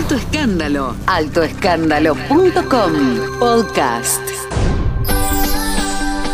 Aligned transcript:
Alto 0.00 0.14
Escándalo. 0.14 0.96
Altoescándalo.com. 1.06 2.92
Podcast. 3.38 4.22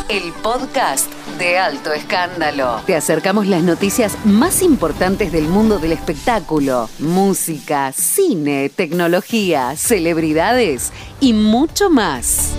El 0.09 0.33
podcast 0.41 1.13
de 1.37 1.59
Alto 1.59 1.93
Escándalo. 1.93 2.83
Te 2.87 2.95
acercamos 2.95 3.49
las 3.49 3.65
noticias 3.65 4.17
más 4.25 4.63
importantes 4.63 5.33
del 5.33 5.49
mundo 5.49 5.81
del 5.81 5.91
espectáculo, 5.91 6.89
música, 7.01 7.91
cine, 7.91 8.69
tecnología, 8.69 9.75
celebridades 9.75 10.93
y 11.19 11.33
mucho 11.33 11.91
más. 11.91 12.53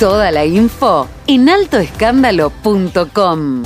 Toda 0.00 0.32
la 0.32 0.44
info 0.44 1.06
en 1.28 1.48
altoescándalo.com. 1.48 3.62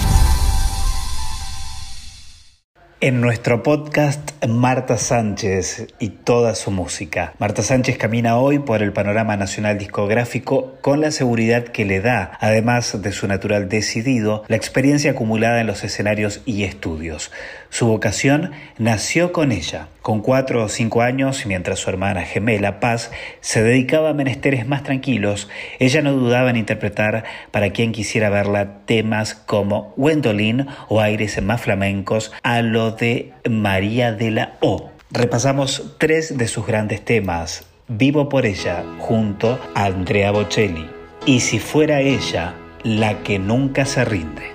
En 3.05 3.21
nuestro 3.21 3.63
podcast 3.63 4.31
Marta 4.49 4.97
Sánchez 4.97 5.89
y 5.99 6.09
toda 6.09 6.55
su 6.55 6.71
música. 6.71 7.35
Marta 7.39 7.63
Sánchez 7.63 7.99
camina 7.99 8.39
hoy 8.39 8.61
por 8.61 8.81
el 8.81 8.95
panorama 8.95 9.37
nacional 9.37 9.77
discográfico 9.77 10.79
con 10.81 11.03
la 11.03 11.11
seguridad 11.11 11.65
que 11.65 11.85
le 11.85 12.01
da, 12.01 12.39
además 12.41 13.03
de 13.03 13.13
su 13.13 13.29
natural 13.29 13.69
decidido, 13.69 14.43
la 14.49 14.57
experiencia 14.57 15.11
acumulada 15.11 15.61
en 15.61 15.67
los 15.67 15.85
escenarios 15.85 16.41
y 16.47 16.65
estudios. 16.65 17.31
Su 17.69 17.89
vocación 17.89 18.53
nació 18.79 19.35
con 19.35 19.53
ella. 19.53 19.89
Con 20.05 20.21
cuatro 20.21 20.63
o 20.63 20.69
cinco 20.69 21.01
años, 21.01 21.47
mientras 21.47 21.79
su 21.79 21.89
hermana 21.89 22.27
gemela 22.27 22.79
Paz 22.79 23.11
se 23.41 23.63
dedicaba 23.63 24.11
a 24.11 24.13
menesteres 24.13 24.69
más 24.69 24.83
tranquilos, 24.83 25.49
ella 25.79 26.03
no 26.03 26.13
dudaba 26.13 26.51
en 26.51 26.57
interpretar 26.57 27.25
para 27.51 27.71
quien 27.71 27.93
quisiera 27.93 28.29
verla 28.29 28.81
temas 28.85 29.35
como 29.35 29.95
Wendolin 29.97 30.67
o 30.91 31.01
aires 31.01 31.43
más 31.43 31.63
flamencos 31.63 32.33
a 32.43 32.61
lo 32.61 32.91
de 32.91 33.33
María 33.49 34.13
de 34.13 34.31
la 34.31 34.59
O. 34.61 34.91
Repasamos 35.11 35.95
tres 35.97 36.37
de 36.37 36.49
sus 36.49 36.67
grandes 36.67 37.03
temas. 37.03 37.65
Vivo 37.89 38.29
por 38.29 38.45
ella 38.45 38.85
junto 38.99 39.59
a 39.75 39.87
Andrea 39.87 40.33
Bocelli. 40.33 40.87
Y 41.25 41.41
si 41.41 41.59
fuera 41.59 42.03
ella 42.03 42.53
la 42.83 43.23
que 43.23 43.39
nunca 43.39 43.87
se 43.87 44.05
rinde. 44.05 44.53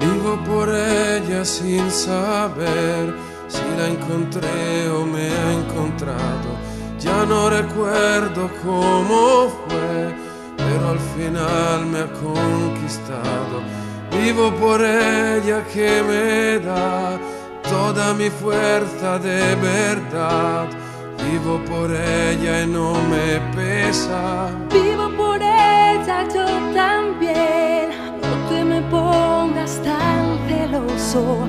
Vivo 0.00 0.36
por 0.44 0.68
ella 0.68 1.44
sin 1.44 1.88
saber 1.92 3.31
si 3.52 3.68
la 3.78 3.86
encontré 3.88 4.88
o 4.88 5.04
me 5.04 5.26
ha 5.40 5.52
encontrado. 5.60 6.50
Ya 6.98 7.24
no 7.26 7.50
recuerdo 7.50 8.48
cómo 8.64 9.48
fue, 9.64 10.14
pero 10.56 10.84
al 10.94 11.00
final 11.14 11.86
me 11.86 12.00
ha 12.00 12.10
conquistado. 12.28 13.56
Vivo 14.10 14.52
por 14.52 14.80
ella 14.80 15.64
que 15.72 15.90
me 16.08 16.64
da 16.64 17.18
toda 17.68 18.14
mi 18.14 18.30
fuerza 18.30 19.18
de 19.18 19.54
verdad. 19.56 20.66
Vivo 21.24 21.60
por 21.70 21.90
ella 21.90 22.62
y 22.62 22.66
no 22.66 22.94
me 23.12 23.28
pesa. 23.56 24.50
Vivo 24.70 25.06
por 25.16 25.40
ella 25.42 26.28
yo 26.34 26.46
también. 26.74 27.90
No 28.22 28.48
te 28.48 28.64
me 28.64 28.80
pongas 28.82 29.80
tan 29.82 30.24
celoso. 30.48 31.48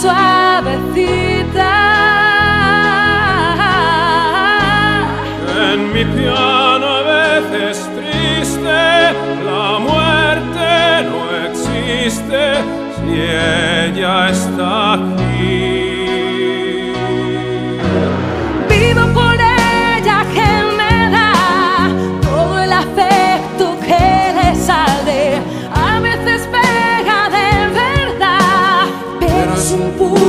suavecita. 0.00 1.72
en 5.72 5.80
mi 5.92 6.04
piano 6.04 6.47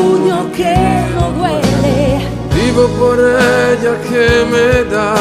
puño 0.10 0.52
que 0.58 0.76
no 1.16 1.32
duele. 1.38 2.20
Vivo 2.56 2.88
por 3.00 3.18
ella 3.20 3.94
que 4.10 4.28
me 4.54 4.70
da 4.94 5.16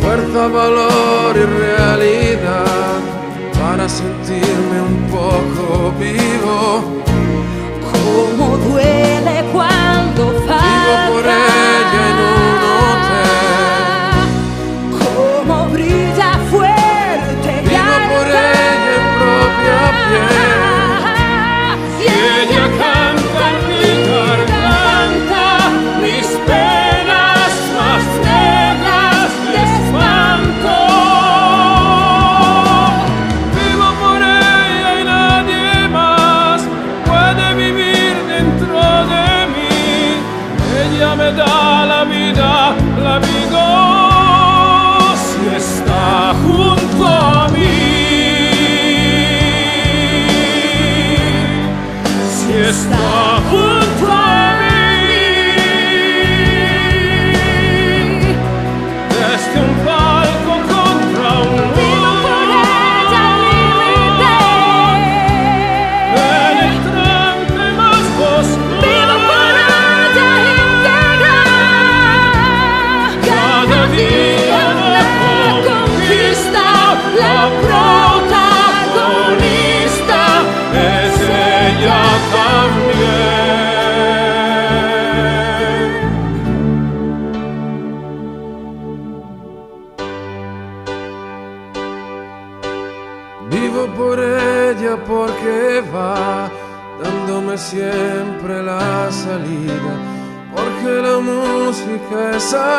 fuerza, 0.00 0.46
valor 0.48 1.32
y 1.36 1.44
realidad 1.64 2.98
para 3.60 3.88
sentirme 3.88 4.78
un 4.90 4.98
poco 5.16 5.92
vivo. 5.98 6.82
Como 7.90 8.56
duele 8.68 9.05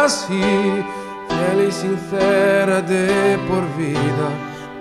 así, 0.07 0.41
fiel 1.27 1.59
y 1.67 1.71
sincera 1.71 2.81
de 2.81 3.37
por 3.47 3.63
vida. 3.75 4.27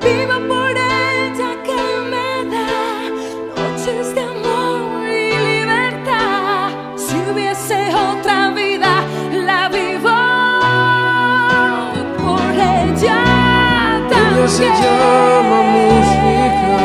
Vivo 0.07 0.37
por 0.53 0.75
ella 0.77 1.51
que 1.67 1.83
me 2.13 2.31
da 2.55 2.71
noches 3.57 4.07
de 4.15 4.23
amor 4.35 5.05
y 5.09 5.11
libertad. 5.51 6.71
Si 7.05 7.17
hubiese 7.29 7.79
otra 8.09 8.39
vida, 8.51 8.93
la 9.49 9.63
vivo 9.69 10.19
por 12.23 12.53
ella 12.79 13.21
también. 14.09 14.45
Ella 14.45 14.49
se 14.59 14.67
llama 14.81 15.59
música. 15.75 16.79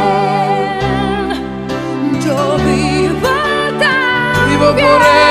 Yo 2.26 2.38
vivo 2.70 3.36
también. 3.84 4.50
Vivo 4.50 4.70
por 4.84 5.02
ella, 5.14 5.31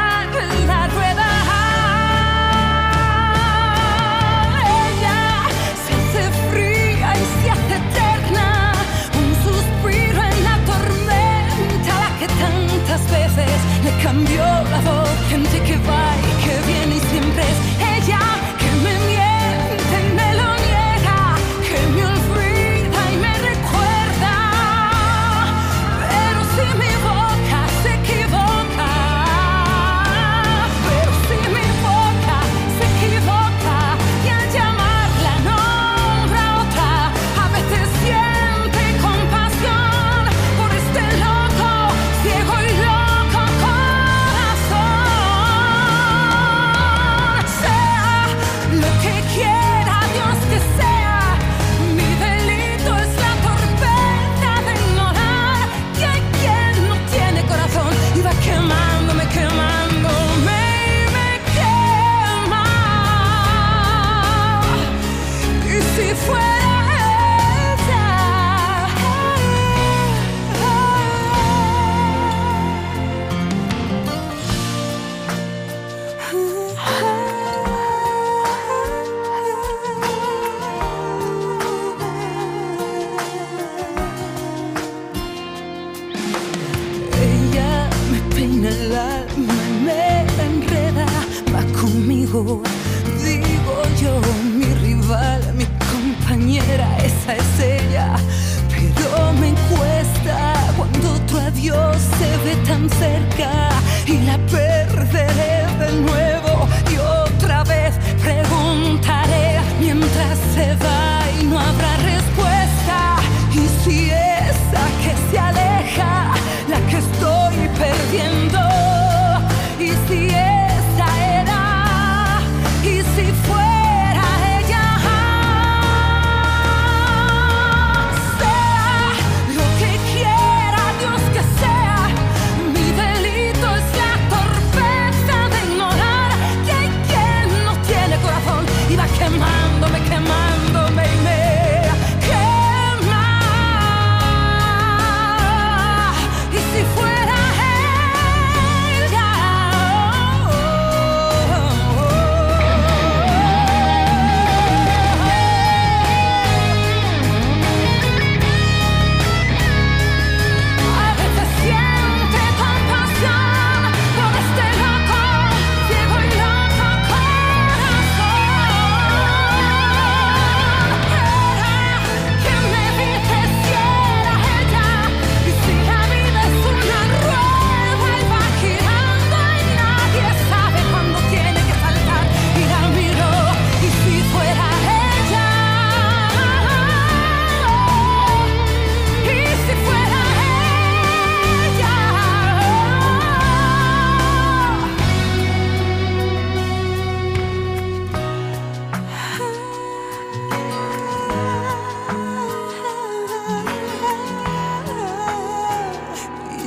cambió 14.03 14.43
la 14.43 14.81
voz, 14.81 15.09
gente 15.29 15.59
que 15.61 15.77
va 15.87 16.10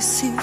más 0.05 0.34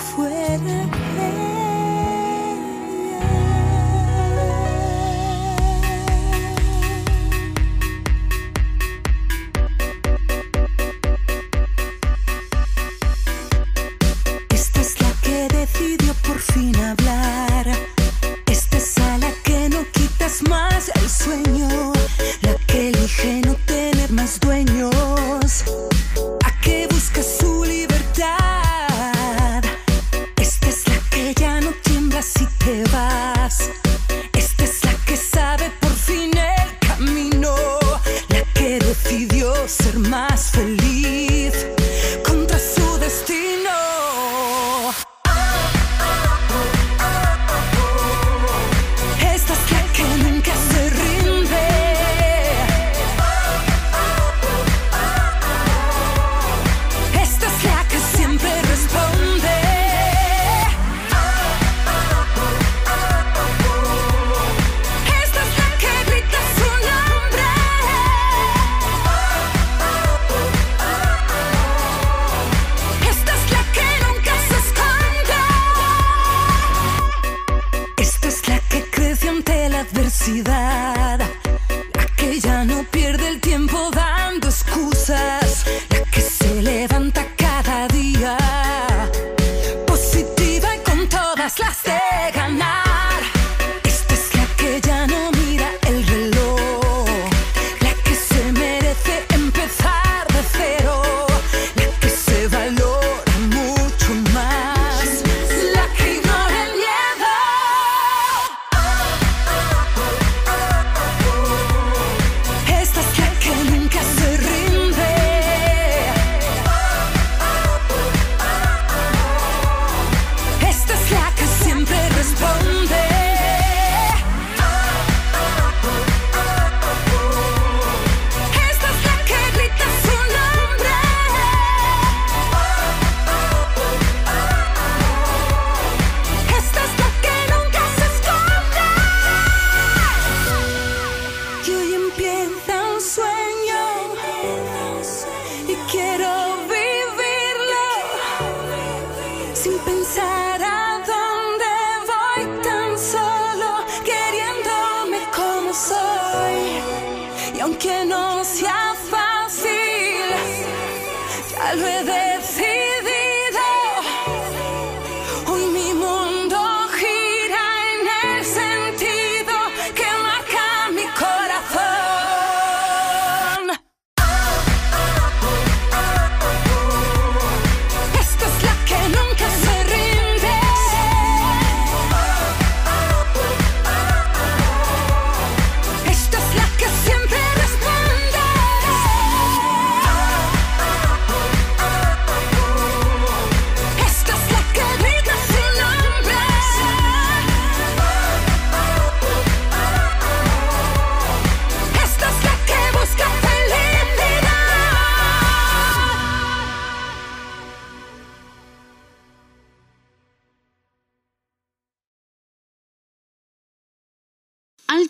ya 161.72 161.78
lo 161.78 162.31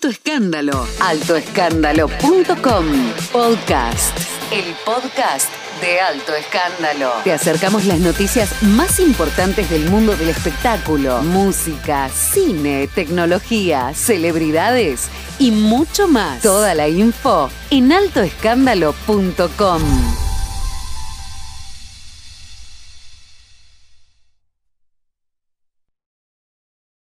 Alto 0.01 0.17
Escándalo. 0.17 0.88
Altoescándalo.com. 1.00 2.86
Podcast. 3.31 4.17
El 4.51 4.74
podcast 4.84 5.48
de 5.79 6.00
Alto 6.00 6.34
Escándalo. 6.34 7.12
Te 7.24 7.31
acercamos 7.31 7.86
las 7.86 8.00
noticias 8.00 8.63
más 8.63 9.00
importantes 9.00 9.70
del 9.70 9.88
mundo 9.91 10.15
del 10.15 10.29
espectáculo, 10.29 11.22
música, 11.22 12.10
cine, 12.10 12.88
tecnología, 12.88 13.93
celebridades 13.93 15.08
y 15.38 15.51
mucho 15.51 16.08
más. 16.08 16.41
Toda 16.41 16.74
la 16.74 16.88
info 16.88 17.51
en 17.70 17.91
altoescándalo.com. 17.91 20.31